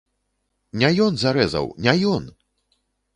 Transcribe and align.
Не 0.83 0.89
ён 1.05 1.19
зарэзаў, 1.23 1.65
не 1.89 1.93
ён! 2.13 2.23